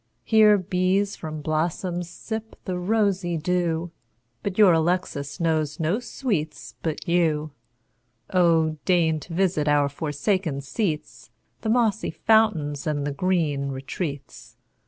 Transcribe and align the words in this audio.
Here 0.23 0.57
bees 0.57 1.15
from 1.15 1.43
blossoms 1.43 2.09
sip 2.09 2.55
the 2.65 2.75
rosy 2.79 3.37
dew, 3.37 3.91
But 4.41 4.57
your 4.57 4.73
Alexis 4.73 5.39
knows 5.39 5.79
no 5.79 5.99
sweets 5.99 6.73
but 6.81 7.07
you. 7.07 7.51
Oh 8.33 8.77
deign 8.83 9.19
to 9.19 9.33
visit 9.35 9.67
our 9.67 9.89
forsaken 9.89 10.61
seats, 10.61 11.29
The 11.61 11.69
mossy 11.69 12.09
fountains, 12.09 12.87
and 12.87 13.05
the 13.05 13.11
green 13.13 13.67
retreats! 13.69 14.57